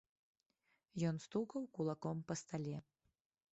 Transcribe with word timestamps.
Ён 1.09 1.15
стукаў 1.27 1.61
кулаком 1.77 2.25
па 2.31 2.41
стале. 2.43 2.77